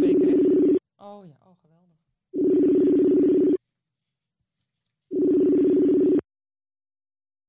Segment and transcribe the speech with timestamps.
[0.00, 0.34] hè?
[1.04, 2.00] Oh ja, oh geweldig.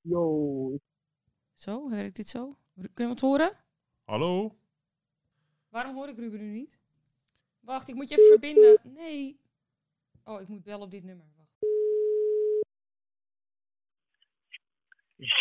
[0.01, 0.77] Yo,
[1.53, 2.57] Zo, werkt dit zo?
[2.93, 3.51] Kun je wat horen?
[4.03, 4.55] Hallo?
[5.69, 6.77] Waarom hoor ik Ruben nu niet?
[7.59, 8.79] Wacht, ik moet je even verbinden.
[8.83, 9.39] Nee.
[10.23, 11.25] Oh, ik moet bellen op dit nummer.
[11.35, 11.49] Wacht.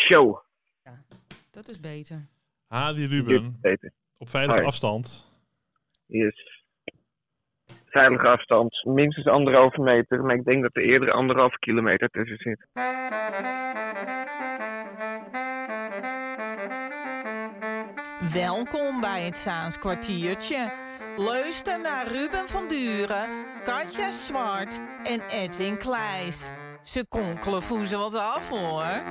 [0.07, 0.43] zo.
[1.51, 2.27] Dat is beter.
[2.67, 3.93] Hadi Dit Ruben, is beter.
[4.17, 5.31] op veilige afstand.
[6.05, 6.54] Yes.
[7.95, 12.65] Veilige afstand, minstens anderhalve meter, maar ik denk dat er eerder anderhalve kilometer tussen zit.
[18.33, 20.71] Welkom bij het Zaans kwartiertje.
[21.15, 23.29] Luister naar Ruben van Duren,
[23.63, 26.51] Katja Zwart en Edwin Kleijs.
[26.81, 29.03] Ze konkelen voezen wat af hoor.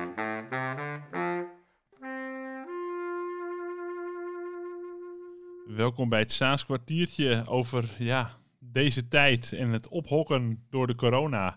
[5.77, 8.43] Welkom bij het Saans kwartiertje over ja,
[8.75, 11.57] deze tijd en het ophokken door de corona.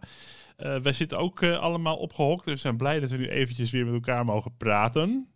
[0.56, 3.72] Eh, wij zitten ook eh, allemaal opgehokt, dus we zijn blij dat we nu eventjes
[3.72, 5.28] weer met elkaar mogen praten.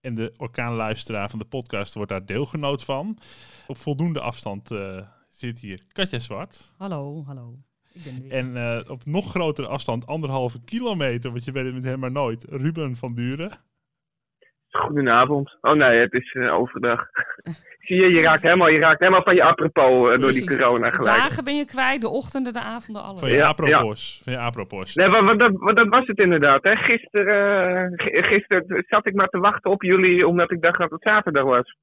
[0.00, 3.18] En de orkaanluisteraar van de podcast wordt daar deelgenoot van.
[3.66, 6.72] Op voldoende afstand eh, zit hier Katja Zwart.
[6.76, 7.58] Hallo, hallo.
[7.92, 8.32] Ik ben weer.
[8.32, 12.44] En op nog grotere afstand, anderhalve kilometer, want je weet het met hem maar nooit,
[12.44, 13.60] Ruben van Duren.
[14.78, 15.56] Goedenavond.
[15.60, 17.06] Oh nee, het is eh, overdag.
[17.88, 20.90] Zie je, je raakt helemaal, je raakt helemaal van je apropos eh, door die corona
[20.90, 21.16] De gelijk.
[21.18, 23.20] dagen ben je kwijt, de ochtenden, de avonden, alles.
[23.20, 24.20] Van je Ja, apropos.
[24.24, 24.94] Van je apropos.
[24.94, 26.62] Nee, wat, wat, dat, was het inderdaad.
[26.62, 26.76] Hè.
[26.76, 31.02] Gisteren, eh, gisteren zat ik maar te wachten op jullie omdat ik dacht dat het
[31.02, 31.76] zaterdag was.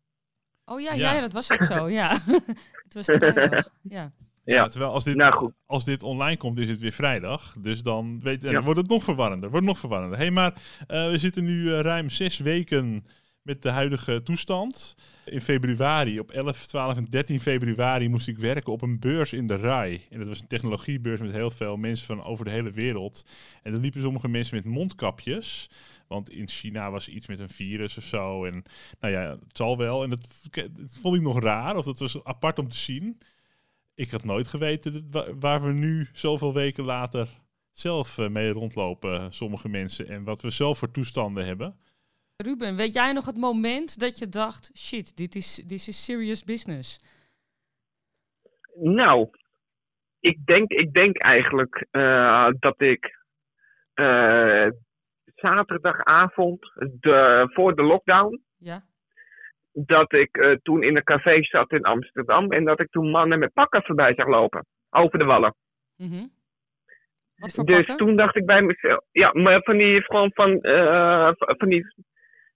[0.66, 1.14] Oh ja, Ja.
[1.14, 1.22] ja.
[1.22, 2.10] dat was ook zo, ja.
[2.86, 4.12] het was vrijdag, ja.
[4.46, 7.56] Ja, terwijl als dit, Nou, als dit online komt, is het weer vrijdag.
[7.60, 8.56] Dus dan, weet, en Ja.
[8.56, 9.50] dan wordt het nog verwarrender.
[9.50, 10.18] Wordt nog verwarrender.
[10.18, 10.54] hey, maar
[10.88, 13.06] eh, we zitten nu eh, ruim zes weken
[13.42, 14.96] met de huidige toestand.
[15.26, 19.48] In februari, op 11, 12 en 13 februari, moest ik werken op een beurs in
[19.48, 20.02] de RAI.
[20.10, 23.26] En dat was een technologiebeurs met heel veel mensen van over de hele wereld.
[23.64, 25.70] En er liepen sommige mensen met mondkapjes.
[26.08, 28.46] Want in China was iets met een virus of zo.
[28.46, 28.64] En
[29.00, 30.04] nou ja, het zal wel.
[30.04, 33.18] En dat, dat vond ik nog raar, of dat was apart om te zien
[33.96, 37.28] ik had nooit geweten waar we nu zoveel weken later
[37.72, 41.80] zelf eh, mee rondlopen, sommige mensen, en wat we zelf voor toestanden hebben.
[42.38, 46.44] Ruben, weet jij nog het moment dat je dacht, shit, dit is, dit is serious
[46.44, 47.00] business?
[48.74, 49.30] Nou,
[50.20, 53.24] ik denk, ik denk eigenlijk eh, dat ik
[53.94, 54.68] eh,
[55.36, 58.45] zaterdagavond, de, voor de lockdown?
[59.78, 63.40] Dat ik eh, toen in een café zat in Amsterdam en dat ik toen mannen
[63.40, 64.66] met pakken voorbij zag lopen.
[64.90, 65.56] Over de wallen.
[65.96, 66.26] Mhm.
[67.36, 67.98] Wat voor Dus pakken?
[67.98, 71.94] toen dacht ik bij mezelf, ja, maar van die, gewoon van, eh, van die,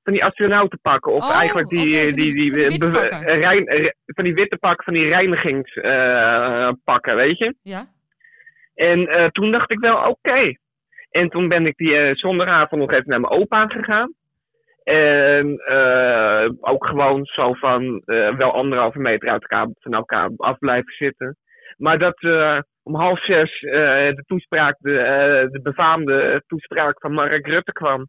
[0.04, 1.12] van die astronautenpakken.
[1.14, 3.26] Of Oh, eigenlijk die, die- die, die, van die witte pakken.
[3.28, 7.56] eh, rein- van die witte pakken, van die reinigingspakken, weet je.
[7.62, 7.88] Ja?
[8.74, 10.54] En toen dacht ik wel, oké.
[11.10, 14.14] En toen ben ik die eh, zondagavond nog even naar mijn opa gegaan.
[14.90, 20.58] En eh, ook gewoon zo van eh, wel anderhalve meter uit elkaar, van elkaar af
[20.58, 21.38] blijven zitten.
[21.78, 27.72] Maar dat eh, om half zes de toespraak, de, de befaamde toespraak van Mark Rutte
[27.72, 28.08] kwam.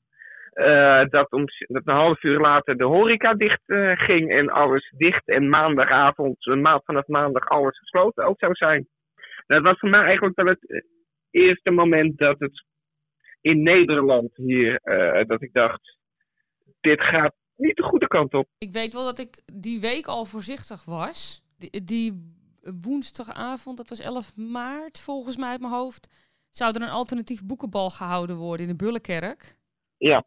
[1.11, 3.63] dat, om, dat een half uur later de horeca dicht
[3.95, 5.29] ging en alles dicht.
[5.29, 8.89] En maandagavond, een maand vanaf maandag, alles gesloten ook zou zijn.
[9.47, 10.85] Dat was voor mij eigenlijk wel het
[11.31, 12.65] eerste moment dat het
[13.41, 14.81] in Nederland hier,
[15.27, 16.00] dat ik dacht,
[16.81, 18.49] dit gaat niet de goede kant op.
[18.59, 21.43] Ik weet wel dat ik die week al voorzichtig was.
[21.59, 26.09] Die, die woensdagavond, dat was 11 maart volgens mij uit mijn hoofd,
[26.51, 29.57] zou er een alternatief boekenbal gehouden worden in de Bullenkerk.
[29.97, 30.25] Ja.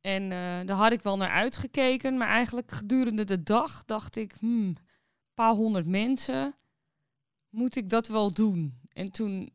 [0.00, 4.32] En eh, daar had ik wel naar uitgekeken, maar eigenlijk gedurende de dag dacht ik,
[4.38, 4.76] hmm, een
[5.34, 6.54] paar honderd mensen,
[7.48, 8.80] moet ik dat wel doen?
[8.92, 9.52] En toen,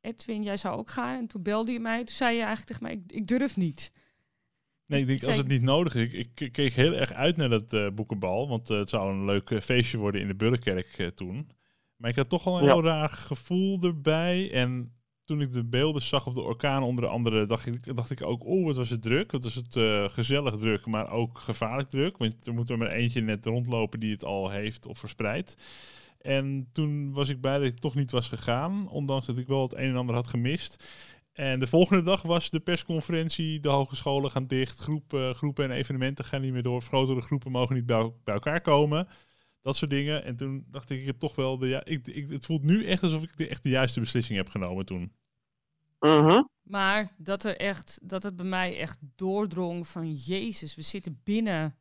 [0.00, 2.82] Edwin, jij zou ook gaan, en toen belde je mij, toen zei je eigenlijk tegen
[2.82, 3.92] mij, ik, ik durf niet.
[4.88, 6.12] Nee, ik denk als het niet nodig is.
[6.12, 9.24] Ik, ik keek heel erg uit naar dat eh, boekenbal, want eh, het zou een
[9.24, 11.50] leuk eh, feestje worden in de Bullenkerk eh, toen.
[11.96, 12.72] Maar ik had toch wel een Ja.
[12.72, 14.52] heel raar gevoel erbij.
[14.52, 14.92] En
[15.24, 18.44] toen ik de beelden zag op de orkaan onder andere, dacht ik, dacht ik ook,
[18.44, 19.32] oh, wat was het druk.
[19.32, 22.16] Wat was het eh, gezellig druk, maar ook gevaarlijk druk.
[22.16, 25.56] Want er moet er maar eentje net rondlopen die het al heeft of verspreidt.
[26.18, 29.62] En toen was ik blij dat ik toch niet was gegaan, ondanks dat ik wel
[29.62, 30.84] het een en ander had gemist.
[31.38, 35.70] En de volgende dag was de persconferentie, de hogescholen gaan dicht, groep, eh, groepen en
[35.70, 39.08] evenementen gaan niet meer door, grotere groepen mogen niet bij, bij elkaar komen.
[39.62, 40.24] Dat soort dingen.
[40.24, 42.86] En toen dacht ik, ik heb toch wel de ja, ik, ik, het voelt nu
[42.86, 45.12] echt alsof ik de, echt de juiste beslissing heb genomen toen.
[46.00, 46.42] Mhm.
[46.62, 51.78] Maar dat, er echt, dat het bij mij echt doordrong van Jezus, we zitten binnen.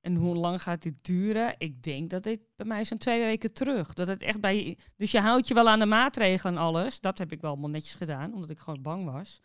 [0.00, 1.54] En hoe lang gaat dit duren?
[1.58, 3.92] Ik denk dat dit bij mij zo'n twee weken terug.
[3.92, 7.00] Dat het echt bij Dus je houdt je wel aan de maatregelen en alles.
[7.00, 9.40] Dat heb ik wel allemaal netjes gedaan, omdat ik gewoon bang was.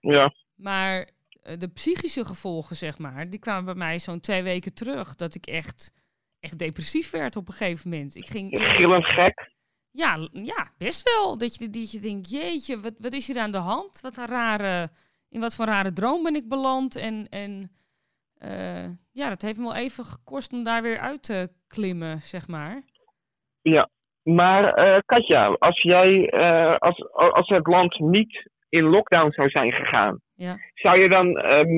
[0.00, 0.34] Ja.
[0.54, 1.08] Maar
[1.42, 5.14] eh, de psychische gevolgen, zeg maar, die kwamen bij mij zo'n twee weken terug.
[5.14, 5.92] Dat ik echt,
[6.40, 8.14] echt depressief werd op een gegeven moment.
[8.14, 8.50] Ik ging.
[8.60, 9.50] Gillend gek.
[9.90, 11.38] Ja, ja, best wel.
[11.38, 14.00] Dat je, dat je denkt, jeetje, wat, wat is hier aan de hand?
[14.00, 14.90] Wat een rare,
[15.28, 16.96] in wat voor rare droom ben ik beland?
[16.96, 17.70] En, en
[18.42, 22.48] eh, ja, dat heeft me wel even gekost om daar weer uit te klimmen, zeg
[22.48, 22.82] maar.
[24.22, 29.72] Maar eh, Katja, als jij, eh, als, als het land niet in lockdown zou zijn
[29.72, 30.56] gegaan, Ja.
[30.74, 31.32] zou je dan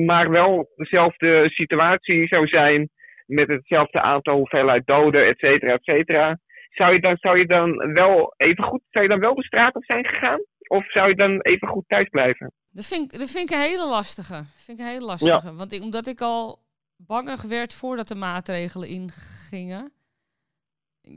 [0.05, 2.89] maar wel dezelfde situatie zou zijn
[3.25, 6.37] met hetzelfde aantal hoeveelheid doden, et cetera, et cetera.
[6.69, 9.75] Zou je dan, zou je dan wel even goed, zou je dan wel de straat
[9.75, 10.41] op zijn gegaan?
[10.67, 12.51] Of zou je dan even goed thuis blijven?
[12.69, 14.43] Dat vind, ik, dat vind ik een hele lastige.
[14.55, 15.53] Vind ik een hele lastige.
[15.53, 16.63] Want ik, omdat ik al
[16.95, 19.91] bangig werd voordat de maatregelen ingingen,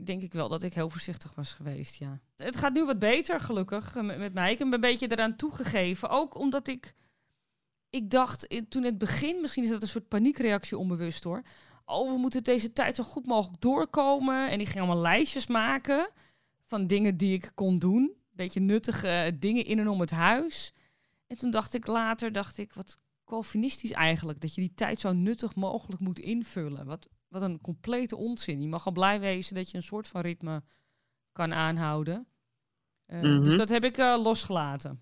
[0.03, 2.19] denk ik wel dat ik heel voorzichtig was geweest, ja.
[2.35, 4.51] Het gaat nu wat beter, gelukkig, eh, met, met mij.
[4.51, 6.09] Ik heb een beetje eraan toegegeven.
[6.09, 6.93] Ook omdat ik,
[7.89, 11.41] ik dacht toen in het begin, misschien is dat een soort paniekreactie onbewust hoor.
[11.85, 14.49] Oh, we moeten deze tijd zo goed mogelijk doorkomen.
[14.49, 16.09] En ik ging allemaal lijstjes maken
[16.65, 18.18] van dingen die ik kon doen.
[18.39, 20.73] Beetje nuttige dingen in en om het huis.
[21.27, 24.41] En toen dacht ik later, dacht ik, wat Calvinistisch eigenlijk.
[24.41, 26.85] Dat je die tijd zo nuttig mogelijk moet invullen.
[26.85, 28.61] Wat, wat een complete onzin.
[28.61, 30.61] Je mag al blij wezen dat je een soort van ritme
[31.31, 32.27] kan aanhouden.
[33.05, 33.43] Eh, Mhm.
[33.43, 34.99] Dus dat heb ik eh, losgelaten.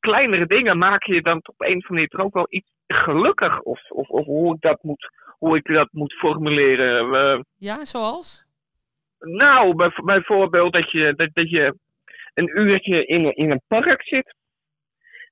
[0.00, 3.60] Kleinere dingen maken je dan op een of andere manier toch ook wel iets gelukkig?
[3.62, 7.46] Of, of, of hoe, ik dat moet, hoe ik dat moet formuleren?
[7.56, 8.44] Ja, zoals?
[9.18, 11.76] Nou, bij- bijvoorbeeld dat je, dat, dat je
[12.34, 14.34] een uurtje in, in een park zit.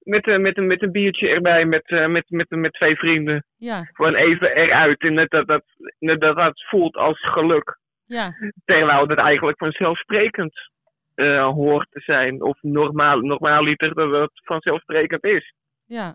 [0.00, 3.44] Met, een met, met een biertje erbij, met, eh, met, met, met twee vrienden.
[3.56, 5.00] Ja, Gewoon even eruit.
[5.02, 5.62] En dat dat, dat,
[5.99, 7.79] dat, dat, dat voelt als geluk.
[8.05, 8.32] ja,
[8.64, 10.52] Terwijl dat eigenlijk vanzelfsprekend
[11.14, 12.43] eh, hoort te zijn.
[12.43, 15.55] Of normaal, normaaliter dat het vanzelfsprekend is.
[15.87, 16.14] ja.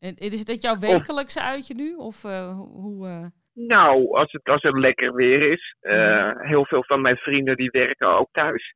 [0.00, 1.94] En is dat jouw wekelijkse uitje nu?
[1.94, 3.06] Of eh, hoe...
[3.08, 3.26] eh,
[3.66, 5.76] Nou, als het, als het lekker weer is.
[5.80, 5.94] eh,
[6.34, 6.46] Mhm.
[6.46, 8.74] Heel veel van mijn vrienden die werken ook thuis.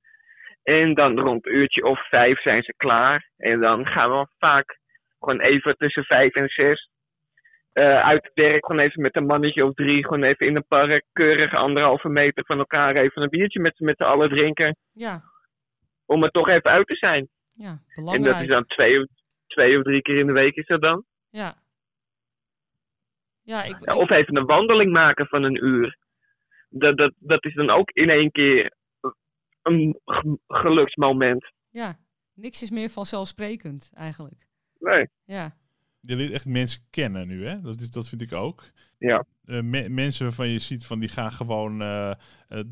[0.63, 3.31] En dan rond een uurtje of vijf zijn ze klaar.
[3.37, 4.79] En dan gaan we vaak
[5.19, 6.91] gewoon even tussen vijf en zes
[7.73, 8.67] eh, uit het werk.
[8.67, 10.03] Gewoon even met een mannetje of drie.
[10.05, 11.05] Gewoon even in een park.
[11.13, 14.77] Keurig anderhalve meter van elkaar even een biertje met, met z'n allen drinken.
[14.93, 15.23] ja,
[16.07, 17.29] Om er toch even uit te zijn.
[17.53, 18.33] ja, En belangrijk.
[18.35, 19.07] dat is dan twee, of-
[19.47, 21.05] twee of drie keer in de week is dat dan.
[21.31, 21.55] Ja.
[23.43, 25.97] Ja, ik, Ja, ik- of even een wandeling maken van een uur.
[26.69, 28.73] Dat, dat, dat is dan ook in één keer
[29.63, 30.01] een
[30.47, 31.53] geluksmoment.
[31.71, 31.99] ja,
[32.35, 34.47] niks is meer vanzelfsprekend eigenlijk.
[34.79, 35.09] Nee.
[35.25, 35.53] Ja,
[36.01, 37.61] Je leert echt mensen kennen nu, hè?
[37.61, 38.63] Dat, is, dat vind ik ook.
[39.03, 39.25] Ja.
[39.47, 42.17] Eh, me- mensen waarvan je ziet van die gaan gewoon eh, eh,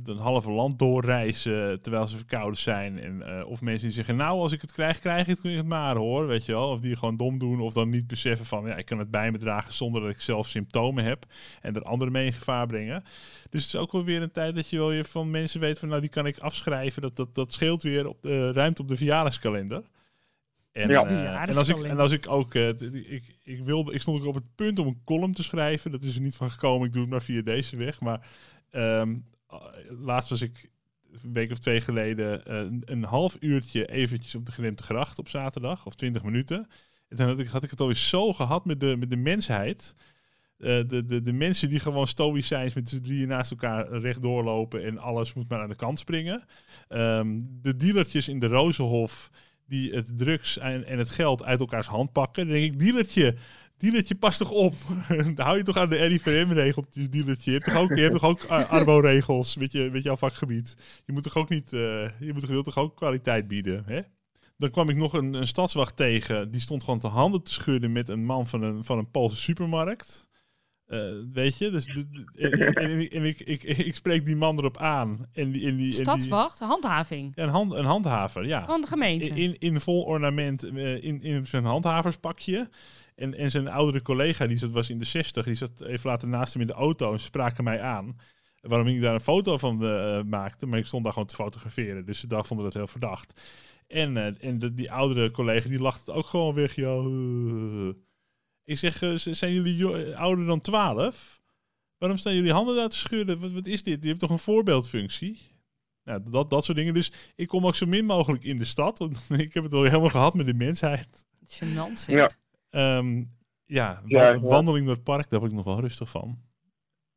[0.05, 2.99] het halve land doorreizen terwijl ze verkouden zijn.
[2.99, 5.97] En, eh, of mensen die zeggen, nou als ik het krijg, krijg ik het maar
[5.97, 6.69] hoor, weet je wel.
[6.71, 9.31] Of die gewoon dom doen of dan niet beseffen van, ja ik kan het bij
[9.31, 11.25] me dragen zonder dat ik zelf symptomen heb.
[11.61, 13.03] En er anderen mee in gevaar brengen.
[13.50, 15.79] Dus het is ook wel weer een tijd dat je wel je van mensen weet
[15.79, 17.03] van, nou die kan ik afschrijven.
[17.03, 19.82] Dat, dat, dat scheelt weer op ruimte op de verjaardagskalender.
[20.72, 21.06] En, Ja.
[21.06, 24.26] eh, en, als ik, en als ik ook, eh, ik, ik, wilde, ik stond ook
[24.26, 25.90] op het punt om een column te schrijven.
[25.90, 26.87] Dat is er niet van gekomen.
[26.87, 28.00] Ik doe het maar via deze weg.
[28.00, 28.28] Maar
[28.70, 29.17] ehm,
[29.49, 29.58] eh,
[29.88, 30.70] laatst was ik
[31.22, 35.19] een week of twee geleden eh, een, een half uurtje eventjes op de gedempte gracht
[35.19, 35.86] op zaterdag.
[35.86, 36.69] Of twintig minuten.
[37.08, 39.94] En toen had ik, had ik het alweer zo gehad met de, met de mensheid.
[40.58, 44.84] Eh, de, de, de mensen die gewoon stoïcijns met z'n drieën naast elkaar rechtdoor lopen
[44.84, 46.44] en alles moet maar aan de kant springen.
[46.89, 49.31] Ehm, de dealertjes in de Rozenhof
[49.70, 52.46] die het drugs en, en het geld uit elkaars hand pakken.
[52.46, 53.34] Dan denk ik, dealertje,
[53.77, 54.74] dealertje, pas toch op.
[55.34, 57.50] Dan hou je toch aan de RIVM-regeltjes, dealertje.
[57.50, 60.77] Je hebt toch ook, je hebt toch ook ar- arbo-regels met, je, met jouw vakgebied.
[61.06, 64.00] Je moet toch ook niet, eh, je moet wil toch ook kwaliteit bieden, hè?
[64.56, 66.50] Dan kwam ik nog een, een stadswacht tegen.
[66.50, 69.36] Die stond gewoon te handen te schudden met een man van een, van een Poolse
[69.36, 70.29] supermarkt.
[70.91, 71.70] Eh, weet je?
[71.70, 71.87] Dus
[72.35, 75.27] en, en, en ik, ik, ik, ik spreek die man erop aan.
[75.32, 78.65] En die, en die, stadswacht, handhaving een, hand, een handhaver, ja.
[78.65, 79.29] van de gemeente.
[79.29, 82.69] In, in, in vol ornament, eh, in, in zijn handhaverspakje.
[83.15, 86.29] En, en zijn oudere collega, die zat, was in de 60, die zat even later
[86.29, 88.17] naast hem in de auto en ze spraken mij aan.
[88.61, 92.05] Waarom ik daar een foto van eh, maakte, maar ik stond daar gewoon te fotograferen.
[92.05, 93.41] Dus ze dacht, vonden dat heel verdacht.
[93.87, 96.75] En, en de, die oudere collega, die lachte het ook gewoon weg.
[96.75, 97.89] Ja, eh.
[98.64, 101.40] Ik zeg, eh, zijn jullie eh, ouder dan 12?
[101.98, 103.40] Waarom staan jullie handen daar te schudden?
[103.40, 104.02] Wat, wat is dit?
[104.02, 105.48] Je hebt toch een voorbeeldfunctie?
[106.05, 106.94] Nou, dat, dat soort dingen.
[106.94, 108.98] Dus ik kom ook zo min mogelijk in de stad.
[108.98, 111.26] Want ik heb het al helemaal gehad met de mensheid.
[111.46, 112.06] Gênant zeg.
[112.17, 112.31] Ja.
[112.70, 113.24] Ehm,
[113.64, 114.38] ja, wa- Ja, ja.
[114.40, 116.38] wandeling door het park, daar word ik nog wel rustig van.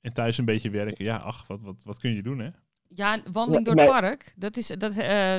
[0.02, 1.06] En thuis een beetje werken.
[1.06, 2.50] Ja, ach, wat, wat, wat kun je doen, hè?
[2.88, 4.34] Ja, wandeling door het park.
[4.36, 5.38] Dat is, dat, eh,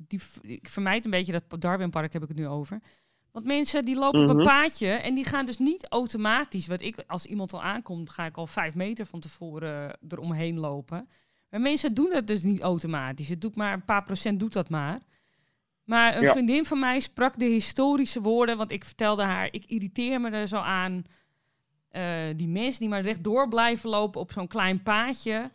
[0.00, 2.80] die, ik vermijd een beetje dat Darwin Park heb ik het nu over.
[3.32, 4.36] Want mensen die lopen op Mhm.
[4.38, 6.66] een paadje en die gaan dus niet automatisch.
[6.66, 11.08] Wat ik, als iemand al aankomt, ga ik al vijf meter van tevoren eromheen lopen.
[11.50, 13.28] Maar mensen doen dat dus niet automatisch.
[13.28, 15.00] Het doet maar een paar procent doet dat maar.
[15.84, 16.30] Maar een Ja.
[16.32, 20.48] vriendin van mij sprak de historische woorden, want ik vertelde haar, ik irriteer me er
[20.48, 21.04] zo aan.
[21.88, 25.50] eh, die mensen die maar rechtdoor blijven lopen op zo'n klein paadje.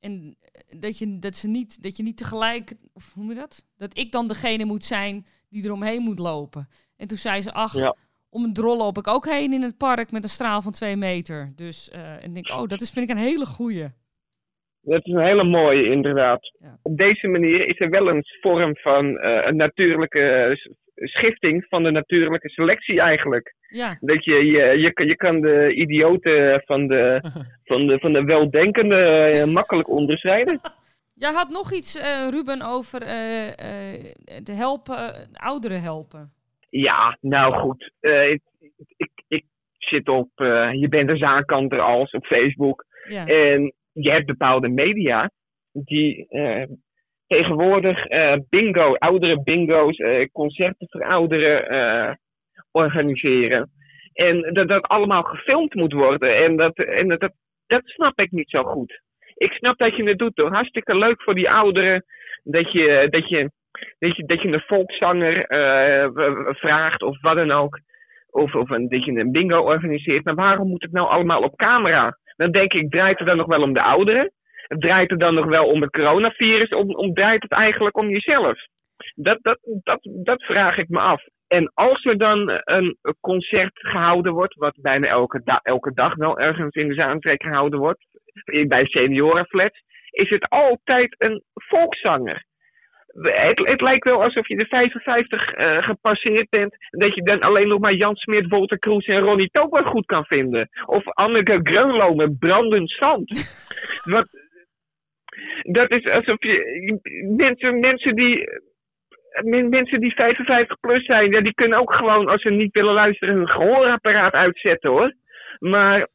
[0.00, 3.38] En eh, dat je, dat, ze niet, dat je niet tegelijk, of hoe noem je
[3.40, 3.64] dat?
[3.76, 6.68] Dat ik dan degene moet zijn die eromheen moet lopen.
[6.96, 7.94] En toen zei ze, ach, Ja.
[8.30, 10.96] om een drol loop ik ook heen in het park met een straal van twee
[10.96, 11.52] meter.
[11.56, 13.86] Dus eh, en ik denk, oh, dat is, vind ik een hele goeie.
[14.82, 16.52] Dat is een hele mooie, inderdaad.
[16.60, 16.78] Ja.
[16.82, 20.56] Op deze manier is er wel een vorm van eh, een natuurlijke eh,
[20.94, 23.54] schifting van de natuurlijke selectie eigenlijk.
[23.68, 27.20] Ja, Dat je, je, je, kan- je kan de idioten van de,
[27.70, 30.60] van de, van de weldenkende makkelijk onderscheiden.
[31.20, 36.28] Jij had nog iets, eh, Ruben, over eh, eh, de helpen, ouderen helpen.
[36.70, 37.92] Ja, nou goed.
[38.00, 38.40] Ik,
[38.96, 39.44] ik, ik
[39.78, 40.30] zit op,
[40.72, 42.84] je bent een zaakkanter als op Facebook.
[43.08, 45.30] Ja, En je hebt bepaalde media
[45.72, 46.26] die
[47.26, 48.06] tegenwoordig
[48.48, 52.18] bingo, oudere bingo's, concerten voor ouderen
[52.70, 53.70] organiseren.
[54.12, 56.36] En dat dat allemaal gefilmd moet worden.
[56.36, 57.32] En, dat, en dat, dat,
[57.66, 59.00] dat snap ik niet zo goed.
[59.46, 60.52] Ik snap dat je het doet hoor.
[60.52, 62.04] Hartstikke leuk voor die ouderen.
[62.42, 63.50] Dat je, dat je,
[63.98, 66.08] dat je, dat je een volkszanger eh,
[66.54, 67.80] vraagt of wat dan ook.
[68.30, 70.24] Of, of een, dat je een bingo organiseert.
[70.24, 72.18] Maar waarom moet het nou allemaal op camera?
[72.36, 74.32] Dan denk ik, draait het dan nog wel om de ouderen?
[74.68, 76.68] Draait het dan nog wel om het coronavirus?
[76.68, 78.58] Om, om draait het eigenlijk om jezelf?
[79.14, 81.22] Dat, dat, dat, dat vraag ik me af.
[81.48, 86.74] En als er dan een concert gehouden wordt, wat bijna elke, elke dag wel ergens
[86.74, 88.09] in de Zaanstreek gehouden wordt,
[88.68, 92.44] bij seniorenflats, is het altijd een volkszanger.
[93.20, 96.76] Het, het lijkt wel alsof je de 55 eh, gepasseerd bent.
[96.90, 100.24] Dat je dan alleen nog maar Jan Smit, Walter Kroes en Ronnie Tober goed kan
[100.24, 100.68] vinden.
[100.86, 103.28] Of Anneke Greunlo met brandend zand.
[104.14, 104.28] Wat,
[105.62, 106.98] dat is alsof je.
[107.36, 108.44] Mensen, mensen die.
[109.44, 112.94] men- Mensen die 55 plus zijn, ja, die kunnen ook gewoon, als ze niet willen
[112.94, 115.14] luisteren, hun gehoorapparaat uitzetten hoor.
[115.58, 116.08] Maar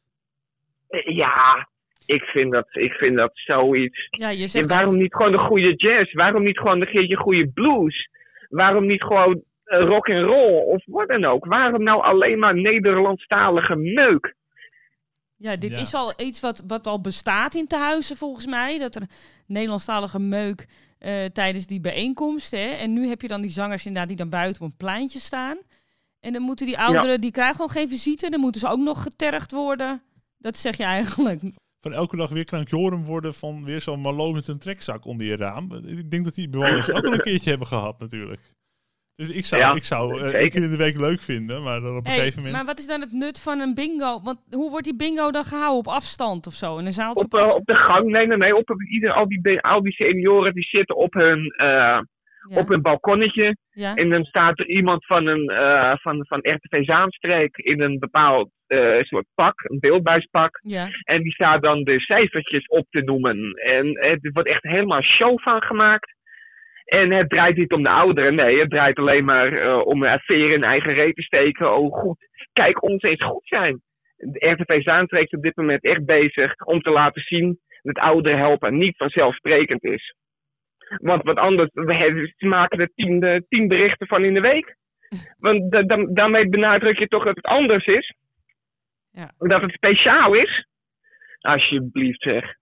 [0.88, 1.68] eh, ja,
[2.06, 4.06] ik vind dat, ik vind dat zoiets.
[4.10, 6.12] ja je En zegt waarom niet gewoon de goede jazz?
[6.12, 8.08] Waarom niet gewoon een keertje goede blues?
[8.48, 11.44] Waarom niet gewoon eh, rock en roll of wat dan ook?
[11.46, 14.34] Waarom nou alleen maar Nederlandstalige meuk?
[15.36, 15.76] Ja, dit Ja.
[15.78, 18.78] is al iets wat, wat al bestaat in tehuizen volgens mij.
[18.78, 19.02] Dat er
[19.46, 20.66] Nederlandstalige meuk
[20.98, 22.50] eh, tijdens die bijeenkomst.
[22.50, 22.66] Hè.
[22.80, 25.56] En nu heb je dan die zangers inderdaad die dan buiten op een pleintje staan.
[26.20, 28.30] En dan moeten die ouderen, die krijgen gewoon geen visite.
[28.30, 30.02] Dan moeten ze ook nog getergd worden.
[30.38, 31.40] Dat zeg je eigenlijk.
[31.86, 35.36] Van elke dag weer krankjoren worden van weer zo'n malo met een trekzak onder je
[35.36, 35.72] raam.
[35.86, 38.40] Ik denk dat die bewoners het ook wel een keertje hebben gehad natuurlijk.
[39.14, 40.40] Dus ik zou, Ja, ik zou eh, zeker.
[40.40, 42.56] één keer in de week leuk vinden, maar dan op een Hey, gegeven moment...
[42.56, 44.20] maar wat is dan het nut van een bingo?
[44.22, 45.78] Want hoe wordt die bingo dan gehouden?
[45.78, 46.78] Op afstand of zo?
[46.78, 48.10] In een zaaltje Op, eh, op de gang?
[48.10, 48.56] Nee, nee, nee.
[48.56, 52.00] Op, op ieder, al, die, al die senioren die zitten op hun, eh,
[52.48, 52.58] ja.
[52.58, 53.56] op hun balkonnetje.
[53.70, 53.94] ja.
[53.94, 58.50] En dan staat er iemand van, een, eh, van, van RTV Zaanstreek in een bepaald
[58.66, 60.60] eh, soort pak, een beeldbuispak.
[60.62, 60.88] ja.
[61.02, 63.52] En die staat dan de cijfertjes op te noemen.
[63.52, 66.14] En er wordt echt helemaal show van gemaakt.
[66.84, 68.58] En het draait niet om de ouderen, nee.
[68.58, 71.76] Het draait alleen maar eh, om een veer in eigen reet te steken.
[71.76, 73.80] Oh goed, kijk ons eens goed zijn.
[74.16, 78.38] De RTV Zaanstreek is op dit moment echt bezig om te laten zien dat ouderen
[78.38, 80.14] helpen niet vanzelfsprekend is.
[80.88, 84.76] Want wat anders, we hebben- ze maken er tien, tien berichten van in de week.
[85.38, 88.14] Want da- da- daarmee benadruk je toch dat het anders is.
[89.10, 89.30] Ja.
[89.38, 90.66] Dat het speciaal is.
[91.40, 92.54] Alsjeblieft zeg.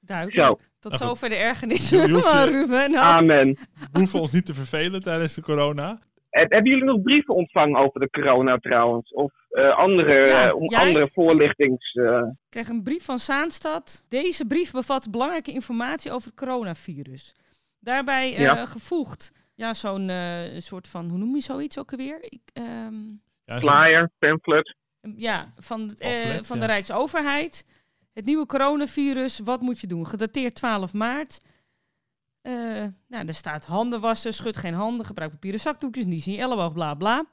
[0.00, 0.36] Duidelijk.
[0.38, 0.58] Zo.
[0.80, 1.88] Tot zover de ergernis
[2.22, 2.90] van Ruben.
[2.90, 3.46] Nou, Amen.
[3.92, 5.98] We hoeven ons niet te vervelen tijdens de corona.
[6.36, 9.12] Heb- Hebben jullie nog brieven ontvangen over de corona trouwens?
[9.12, 10.86] Of eh, andere, Ja, eh, om jij?
[10.86, 11.92] andere voorlichtings...
[11.94, 14.04] eh, Ik kreeg een brief van Zaanstad.
[14.08, 17.34] Deze brief bevat belangrijke informatie over het coronavirus.
[17.80, 18.66] Daarbij eh, Ja.
[18.66, 22.18] gevoegd, ja, zo'n eh, soort van, hoe noem je zoiets ook alweer?
[22.22, 22.94] Ik, ehm,
[23.44, 24.74] Ja, zo- flyer, pamphlet.
[25.16, 26.10] ja, van, eh,
[26.42, 26.66] van ja.
[26.66, 27.64] de Rijksoverheid.
[28.12, 30.06] Het nieuwe coronavirus, wat moet je doen?
[30.06, 31.40] Gedateerd 12 maart.
[32.46, 36.38] Eh, nou, er staat handen wassen, schud geen handen, gebruik papieren zakdoekjes, niet in je
[36.38, 37.24] elleboog, bla bla.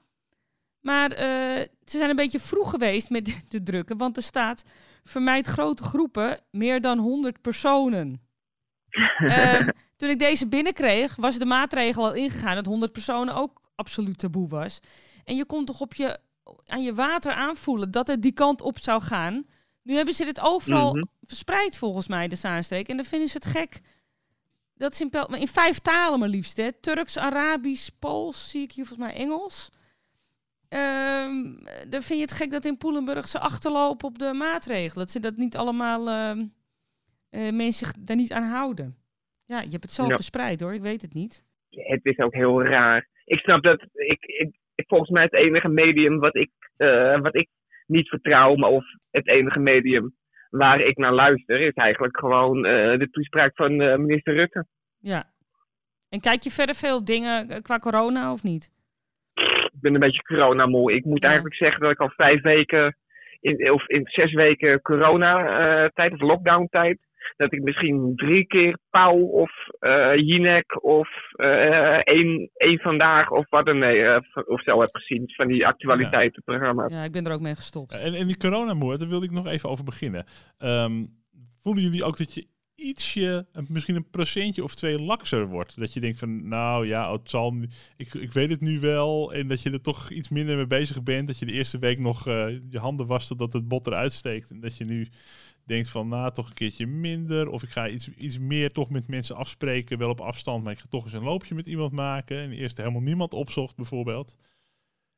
[0.80, 4.64] Maar eh, ze zijn een beetje vroeg geweest met de drukken, want er staat
[5.04, 8.22] vermijd grote groepen, meer dan 100 personen.
[9.28, 14.18] Ehm, toen ik deze binnenkreeg, was de maatregel al ingegaan dat 100 personen ook absoluut
[14.18, 14.80] taboe was.
[15.24, 16.18] En je kon toch op je,
[16.66, 19.46] aan je water aanvoelen dat het die kant op zou gaan.
[19.84, 21.04] Nu hebben ze dit overal Mhm.
[21.26, 22.88] verspreid volgens mij, de Zaanstreek.
[22.88, 23.82] En dan vinden ze het gek.
[24.84, 26.58] Dat ze in, Pel- in vijf talen maar liefst.
[26.58, 26.72] Hè?
[26.72, 29.72] Turks, Arabisch, Pools, zie ik hier volgens mij Engels.
[30.70, 31.44] Ehm,
[31.90, 34.98] dan vind je het gek dat in Poelenburg ze achterlopen op de maatregelen.
[35.04, 36.46] Dat ze dat niet allemaal, ehm,
[37.30, 38.98] eh, mensen zich daar niet aan houden.
[39.46, 40.16] Ja, je hebt het Ja.
[40.16, 41.44] verspreid hoor, ik weet het niet.
[41.70, 43.08] Het is ook heel raar.
[43.26, 43.82] Ik snap dat.
[43.94, 44.56] Ik, ik,
[44.88, 47.50] volgens mij het enige medium wat ik, eh, wat ik
[47.88, 50.16] niet vertrouw, maar of het enige medium
[50.58, 54.66] waar ik naar luister, is eigenlijk gewoon eh, de toespraak van eh, minister Rutte.
[55.00, 55.24] Ja.
[56.10, 58.72] En kijk je verder veel dingen eh, qua corona of niet?
[59.34, 60.94] Ik ben een beetje coronamoe.
[60.94, 61.26] Ik moet Ja.
[61.28, 62.98] eigenlijk zeggen dat ik al vijf weken,
[63.40, 67.00] in, of in zes weken corona-tijd, of lockdown-tijd,
[67.38, 73.46] dat ik misschien drie keer Pauw of eh Jinek of eh één, één vandaag of
[73.50, 76.94] wat dan nee, eh, of zo heb gezien van die actualiteitenprogramma's.
[76.94, 77.94] Ja, ik ben er ook mee gestopt.
[77.94, 80.26] En, en die coronamoord, daar wilde ik nog even over beginnen.
[80.58, 81.06] Ehm,
[81.62, 85.80] voelen jullie ook dat je ietsje, misschien een procentje of twee lakser wordt?
[85.80, 87.56] Dat je denkt van, nou ja, het zal,
[87.98, 89.34] ik, ik weet het nu wel.
[89.34, 91.28] En dat je er toch iets minder mee bezig bent.
[91.28, 94.52] Dat je de eerste week nog eh, je handen wast totdat het bot eruit steekt.
[94.52, 95.08] En dat je nu
[95.66, 97.50] denkt van, nou, toch een keertje minder.
[97.50, 100.64] Of ik ga iets, iets meer toch met mensen afspreken, wel op afstand.
[100.64, 102.38] Maar ik ga toch eens een loopje met iemand maken.
[102.38, 104.38] En eerst helemaal niemand opzocht bijvoorbeeld.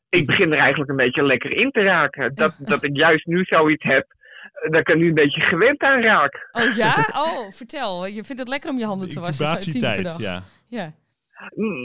[0.10, 2.36] Ik begin er eigenlijk een beetje lekker in te raken.
[2.36, 4.06] Dat, dat ik juist nu zoiets heb,
[4.54, 6.50] eh, dat ik er nu een beetje gewend aan raak.
[6.52, 7.08] Oh ja?
[7.26, 8.06] Oh, vertel.
[8.06, 10.20] Je vindt het lekker om je handen De te wassen incubatietijd, dag.
[10.20, 10.44] ja.
[10.68, 10.94] Ja.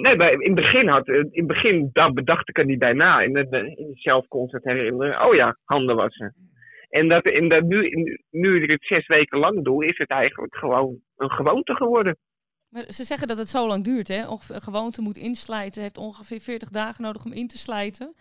[0.02, 2.92] Nee, maar in het begin, had, in het begin dat bedacht ik er niet bij
[2.92, 3.20] na.
[3.20, 5.26] In, het, in het zelfconcept herinneren.
[5.26, 6.34] Oh ja, handen wassen.
[6.90, 7.90] En dat, in dat nu,
[8.30, 12.16] nu ik het zes weken lang doe, is het eigenlijk gewoon een gewoonte geworden.
[12.68, 14.28] Maar ze zeggen dat het zo lang duurt, hè?
[14.28, 15.82] Ongeveer, een gewoonte moet inslijten.
[15.82, 18.14] heeft ongeveer 40 dagen nodig om in te slijten.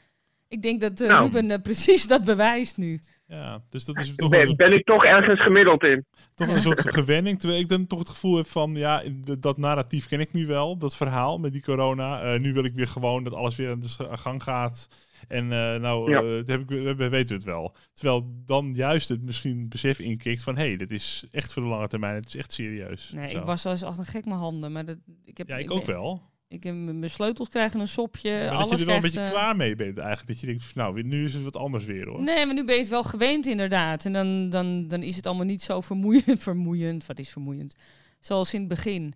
[0.47, 1.23] Ik denk dat eh, Nou.
[1.23, 2.99] Ruben eh, precies dat bewijst nu.
[3.27, 6.05] Ja, dus dat is toch Ben, een, ben ik toch ergens gemiddeld in.
[6.35, 7.39] toch een soort gewenning.
[7.39, 9.03] Terwijl ik dan toch het gevoel heb van, ja,
[9.39, 10.77] dat narratief ken ik nu wel.
[10.77, 12.21] Dat verhaal met die corona.
[12.21, 14.87] Eh, nu wil ik weer gewoon dat alles weer aan de gang gaat.
[15.27, 16.21] En eh, nou, Ja.
[16.21, 17.75] eh, dat heb ik, we, we weten het wel.
[17.93, 21.67] Terwijl dan juist het misschien besef inkikt van, hé, hey, dit is echt voor de
[21.67, 22.15] lange termijn.
[22.15, 23.11] Het is echt serieus.
[23.15, 23.37] Nee, Zo.
[23.37, 24.71] ik was wel eens echt een gek mijn handen.
[24.71, 26.21] Maar dat, ik heb, Ja, ik ook wel.
[26.47, 28.31] Ik heb mijn sleutels krijgen een sopje.
[28.49, 30.27] Maar dat je er wel een beetje eh, klaar mee bent eigenlijk.
[30.27, 32.21] Dat je denkt, nou, nu is het wat anders weer hoor.
[32.21, 34.05] Nee, maar nu ben je het wel gewend inderdaad.
[34.05, 36.43] En dan, dan, dan is het allemaal niet zo vermoeiend.
[36.49, 37.05] vermoeiend.
[37.05, 37.75] Wat is vermoeiend?
[38.19, 39.13] Zoals in het begin.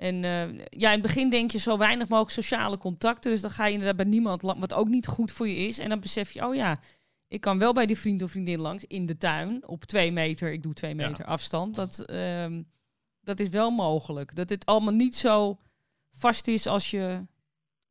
[0.00, 3.30] En eh, ja, in het begin denk je zo weinig mogelijk sociale contacten.
[3.30, 5.78] Dus dan ga je inderdaad bij niemand, wat ook niet goed voor je is.
[5.78, 6.80] En dan besef je, oh ja,
[7.28, 9.66] ik kan wel bij die vriend of vriendin langs in de tuin.
[9.68, 11.08] Op twee meter, ik doe twee Ja.
[11.08, 11.76] meter afstand.
[11.76, 12.62] Dat, ehm,
[13.20, 14.34] dat is wel mogelijk.
[14.34, 15.58] Dat het allemaal niet zo
[16.10, 17.26] vast is als je,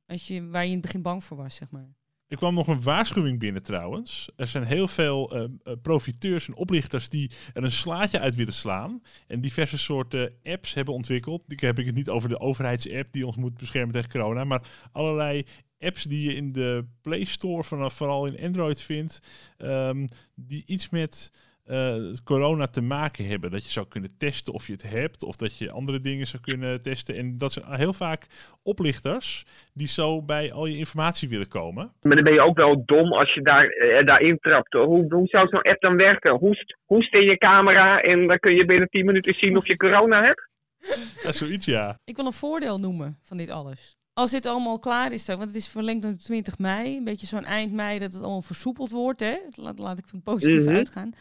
[0.06, 1.90] als je, waar je in het begin bang voor was, zeg maar.
[2.30, 4.30] Er kwam nog een waarschuwing binnen trouwens.
[4.36, 8.54] Er zijn heel veel eh, eh, profiteurs en oplichters die er een slaatje uit willen
[8.54, 9.02] slaan.
[9.28, 11.44] En diverse soorten apps hebben ontwikkeld.
[11.48, 14.44] Ik heb ik het niet over de overheidsapp die ons moet beschermen tegen corona.
[14.44, 15.46] Maar allerlei
[15.80, 19.20] apps die je in de Play Store, vanaf, vooral in Android vindt.
[19.58, 21.32] ehm, die iets met
[21.70, 23.52] eh, corona te maken hebben.
[23.52, 25.24] Dat je zou kunnen testen of je het hebt.
[25.24, 27.16] Of dat je andere dingen zou kunnen testen.
[27.16, 28.26] En dat zijn heel vaak
[28.64, 31.92] oplichters die zo bij al je informatie willen komen.
[32.02, 34.74] Maar dan ben je ook wel dom als je daar, eh, daarin trapt.
[34.74, 36.36] Hoe, hoe zou zo'n app dan werken?
[36.38, 39.78] Hoest, hoest in je camera en dan kun je binnen 10 minuten zien of je
[39.78, 40.48] corona hebt?
[41.24, 42.00] Ja, zoiets ja.
[42.06, 43.98] Ik wil een voordeel noemen van dit alles.
[44.14, 47.46] Als dit allemaal klaar is, want het is verlengd naar 20 mei, een beetje zo'n
[47.46, 49.38] eind mei dat het allemaal versoepeld wordt, hè?
[49.52, 50.76] Laat, laat ik van positief Mhm.
[50.76, 51.14] uitgaan.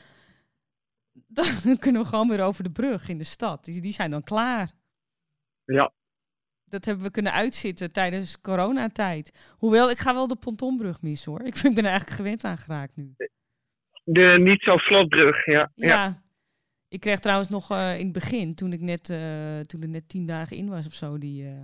[1.64, 3.64] Dan kunnen we gewoon weer over de brug in de stad.
[3.64, 4.70] Die, die zijn dan klaar.
[5.64, 5.92] Ja.
[6.64, 9.54] Dat hebben we kunnen uitzitten tijdens coronatijd.
[9.58, 11.40] Hoewel, ik ga wel de pontonbrug missen hoor.
[11.40, 13.14] Ik, vind, ik ben er eigenlijk gewend aan geraakt nu.
[14.04, 15.70] De niet zo slotbrug, ja.
[15.74, 15.86] Ja.
[15.86, 16.22] ja.
[16.88, 20.08] Ik kreeg trouwens nog eh, in het begin, toen ik net, eh, toen er net
[20.08, 21.62] tien dagen in was of zo, die, eh,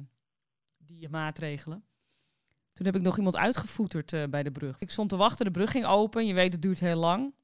[0.77, 1.85] die maatregelen.
[2.73, 4.79] Toen heb ik nog iemand uitgevoeterd bij de brug.
[4.79, 6.27] Ik stond te wachten, de brug ging open.
[6.27, 7.35] Je weet, het duurt heel lang.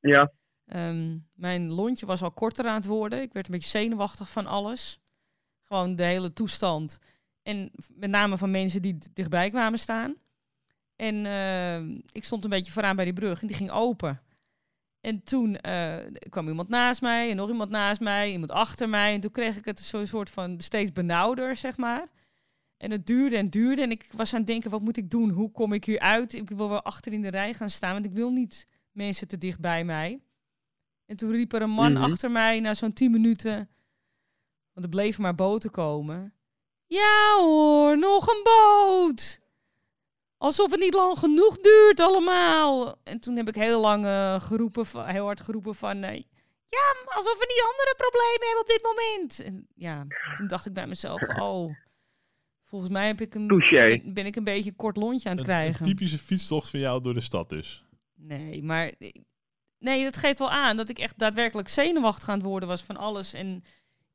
[0.00, 0.32] ja.
[0.70, 3.22] Ehm, mijn lontje was al korter aan het worden.
[3.22, 5.00] Ik werd een beetje zenuwachtig van alles.
[5.62, 6.98] Gewoon de hele toestand.
[7.42, 10.14] En met name van mensen die dichtbij kwamen staan.
[10.96, 14.22] En ehm, ik stond een beetje vooraan bij die brug en die ging open.
[15.00, 15.96] En toen eh,
[16.28, 19.14] kwam iemand naast mij en nog iemand naast mij, iemand achter mij.
[19.14, 22.06] En toen kreeg ik het zo'n soort van steeds benauwder, zeg maar.
[22.76, 23.82] En het duurde en duurde.
[23.82, 25.30] En ik was aan het denken, wat moet ik doen?
[25.30, 26.34] Hoe kom ik hier uit?
[26.34, 29.38] Ik wil wel achter in de rij gaan staan, want ik wil niet mensen te
[29.38, 30.20] dicht bij mij.
[31.10, 32.02] En toen riep er een man Mhm.
[32.02, 33.68] achter mij na zo'n tien minuten.
[34.72, 36.34] Want er bleven maar boten komen.
[36.86, 39.40] Ja hoor, nog een boot.
[40.36, 42.96] alsof het niet lang genoeg duurt allemaal.
[43.04, 46.02] En toen heb ik heel lang eh, geroepen, van- heel hard geroepen van...
[46.02, 46.16] eh,
[46.66, 49.40] ja, alsof we niet andere problemen hebben op dit moment.
[49.40, 51.74] En ja, toen dacht ik bij mezelf, oh...
[52.64, 54.00] Volgens mij heb ik een, Touché.
[54.04, 55.86] ben ik een beetje een kort lontje aan het Een, een krijgen.
[55.86, 57.84] typische fietstocht van jou door de stad dus.
[58.14, 58.94] Nee, maar
[59.80, 62.96] nee, dat geeft wel aan dat ik echt daadwerkelijk zenuwachtig aan het worden was van
[62.96, 63.62] alles en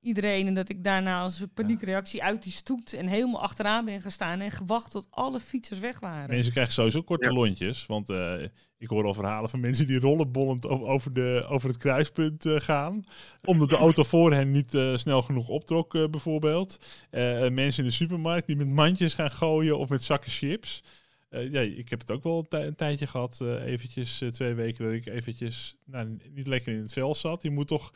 [0.02, 0.48] iedereen.
[0.48, 4.40] En dat ik daarna als een paniekreactie uit die stoet en helemaal achteraan ben gestaan
[4.40, 6.30] en gewacht tot alle fietsers weg waren.
[6.30, 7.32] Mensen krijgen sowieso korte Ja.
[7.34, 7.86] lontjes.
[7.86, 8.34] Want eh,
[8.78, 13.04] ik hoor al verhalen van mensen die rollenbollend over, de, over het kruispunt eh, gaan.
[13.44, 16.78] Omdat de auto voor hen niet eh, snel genoeg optrok, eh, bijvoorbeeld.
[17.10, 20.84] Eh, mensen in de supermarkt die met mandjes gaan gooien of met zakken chips.
[21.30, 24.30] Eh, ja, ik heb het ook wel een, tij- een tijdje gehad, eh, eventjes eh,
[24.30, 27.42] twee weken, dat ik eventjes nou, niet lekker in het vel zat.
[27.44, 27.92] Je moet toch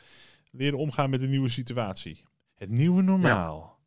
[0.50, 2.24] leren omgaan met de nieuwe situatie.
[2.54, 3.78] Het nieuwe normaal.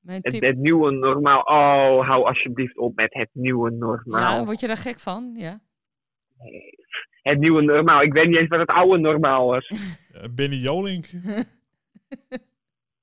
[0.00, 1.40] Mijn Het, het nieuwe normaal.
[1.40, 4.38] Oh, hou alsjeblieft op met het nieuwe normaal.
[4.38, 5.32] ja, word je daar gek van?
[5.36, 5.60] Ja.
[7.22, 8.02] Het nieuwe normaal.
[8.02, 9.70] Ik weet niet eens wat het oude normaal was.
[10.30, 11.06] Benny Jolink.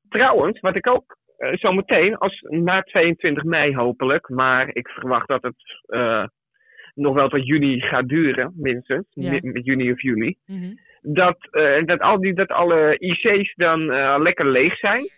[0.10, 1.18] Trouwens, wat ik ook
[1.52, 6.26] zometeen, als na 22 mei hopelijk, maar ik verwacht dat het eh,
[6.94, 9.06] nog wel tot juni gaat duren, minstens.
[9.10, 9.40] Ja.
[9.42, 10.36] Juni of juli.
[10.46, 10.74] Mhm.
[11.02, 15.10] Dat, eh, dat, al die, dat alle IC's dan eh, lekker leeg zijn.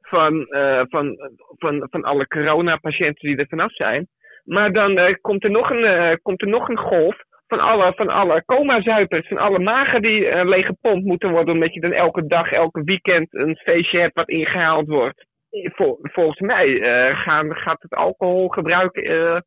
[0.00, 1.16] Van, eh, van,
[1.58, 4.08] van, van alle coronapatiënten die er vanaf zijn.
[4.44, 7.92] Maar dan eh, komt, er nog een, eh, komt er nog een golf van alle,
[7.96, 9.28] van alle coma-zuipers.
[9.28, 11.54] Van alle magen die eh, leeggepompt moeten worden.
[11.54, 15.26] Omdat je dan elke dag, elke weekend een feestje hebt wat ingehaald wordt.
[15.62, 18.96] Vol- volgens mij eh, gaan, gaat het alcoholgebruik...
[18.96, 19.38] eh,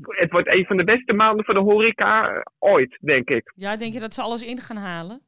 [0.00, 3.52] het wordt een van de beste maanden voor de horeca eh, ooit, denk ik.
[3.54, 5.20] ja, denk je dat ze alles in gaan halen?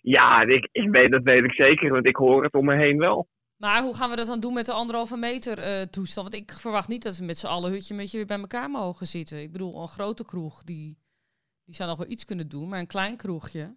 [0.00, 2.98] Ja, ik, ik weet, dat weet ik zeker, want ik hoor het om me heen
[2.98, 3.28] wel.
[3.56, 5.56] Maar hoe gaan we dat dan doen met de anderhalve meter
[5.90, 6.30] toestand?
[6.30, 8.70] Want ik verwacht niet dat we met z'n allen hutje met je weer bij elkaar
[8.70, 9.40] mogen zitten.
[9.42, 10.98] Ik bedoel, een grote kroeg, die,
[11.64, 12.68] die zou nog wel iets kunnen doen.
[12.68, 13.76] Maar een klein kroegje,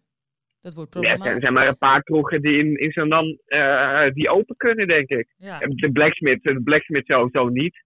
[0.75, 4.29] dat wordt Ja, er zijn- maar een paar kroegen die in, in land eh, die
[4.29, 5.27] open kunnen, denk ik.
[5.37, 7.83] Ja, De Blacksmith, de Blacksmith sowieso niet.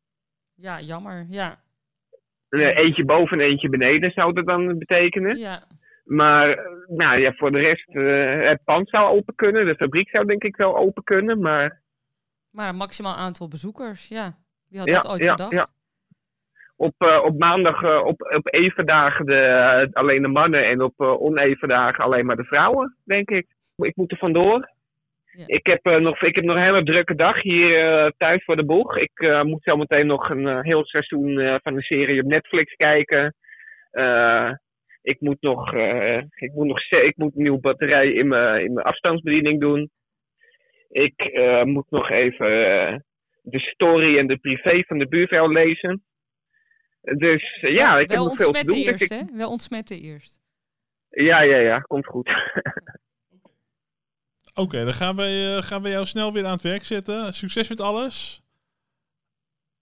[0.56, 1.26] ja, jammer.
[1.30, 1.60] Ja,
[2.50, 5.38] Eh, eentje boven en eentje beneden zou dat dan betekenen.
[5.38, 5.63] ja.
[6.04, 7.86] Maar eh, nou, ja, voor de rest,
[8.50, 9.65] het pand zou open kunnen.
[9.65, 11.39] De fabriek zou denk ik wel open kunnen.
[11.41, 11.82] Maar
[12.52, 14.38] Maar een maximaal aantal bezoekers, ja.
[14.70, 15.52] Wie had Ja, dat ooit ja, gedacht?
[15.52, 15.67] ja.
[16.82, 20.82] Op, eh, op maandag eh, op, op even dagen de, eh, alleen de mannen en
[20.82, 23.48] op oneven dagen alleen maar de vrouwen, denk ik.
[23.76, 24.70] Ik moet er vandoor.
[25.32, 25.44] Ja.
[25.46, 28.98] Ik, heb, nog, ik heb nog een hele drukke dag hier thuis voor de boeg.
[28.98, 33.36] Ik moet zo meteen nog een heel seizoen van een serie op Netflix kijken.
[35.02, 35.74] Ik moet nog,
[36.36, 39.89] ik moet nog ik moet een nieuwe batterij in mijn, in mijn afstandsbediening doen.
[40.89, 41.32] Ik
[41.63, 42.50] moet nog even
[43.41, 46.04] de story en de privé van de buurvrouw lezen.
[47.02, 48.76] Dus eh, ja, ik heb nog veel te ontsmetten doen.
[48.84, 49.38] dus eerst, ik- hè?
[49.38, 50.40] Wel ontsmetten eerst.
[51.10, 52.30] ja, ja, ja, komt goed.
[54.54, 57.34] Oké, dan gaan we, eh, gaan we jou snel weer aan het werk zetten.
[57.34, 58.42] Succes met alles.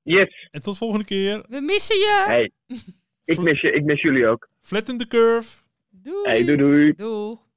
[0.02, 1.46] yes, En tot volgende keer.
[1.48, 2.24] We missen je!
[2.28, 2.52] hey.
[3.26, 4.50] ik, mis je, ik mis jullie ook.
[4.62, 5.64] Flatten the curve.
[5.90, 6.24] Doei!
[6.30, 6.94] Hey, doei doei.
[6.94, 7.48] Doeg!